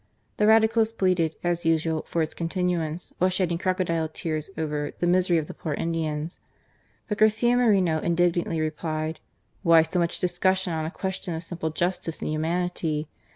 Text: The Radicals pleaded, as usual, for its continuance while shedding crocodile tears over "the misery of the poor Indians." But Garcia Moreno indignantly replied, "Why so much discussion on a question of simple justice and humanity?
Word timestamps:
The 0.37 0.47
Radicals 0.47 0.91
pleaded, 0.91 1.35
as 1.43 1.63
usual, 1.63 2.05
for 2.07 2.23
its 2.23 2.33
continuance 2.33 3.13
while 3.19 3.29
shedding 3.29 3.59
crocodile 3.59 4.09
tears 4.09 4.49
over 4.57 4.93
"the 4.97 5.05
misery 5.05 5.37
of 5.37 5.45
the 5.45 5.53
poor 5.53 5.75
Indians." 5.75 6.39
But 7.07 7.19
Garcia 7.19 7.55
Moreno 7.55 7.99
indignantly 7.99 8.59
replied, 8.59 9.19
"Why 9.61 9.83
so 9.83 9.99
much 9.99 10.17
discussion 10.17 10.73
on 10.73 10.85
a 10.87 10.89
question 10.89 11.35
of 11.35 11.43
simple 11.43 11.69
justice 11.69 12.19
and 12.19 12.31
humanity? 12.31 13.09